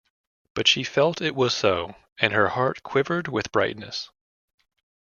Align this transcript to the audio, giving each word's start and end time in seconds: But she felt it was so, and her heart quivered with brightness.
But 0.55 0.67
she 0.67 0.83
felt 0.83 1.21
it 1.21 1.35
was 1.35 1.53
so, 1.55 1.95
and 2.17 2.33
her 2.33 2.47
heart 2.47 2.81
quivered 2.81 3.27
with 3.27 3.51
brightness. 3.51 4.09